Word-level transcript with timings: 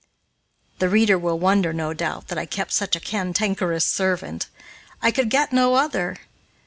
The 0.79 0.89
reader 0.89 1.15
will 1.15 1.37
wonder, 1.37 1.73
no 1.73 1.93
doubt, 1.93 2.29
that 2.29 2.37
I 2.39 2.47
kept 2.47 2.71
such 2.73 2.95
a 2.95 2.99
cantankerous 2.99 3.85
servant. 3.85 4.47
I 4.99 5.11
could 5.11 5.29
get 5.29 5.53
no 5.53 5.75
other. 5.75 6.17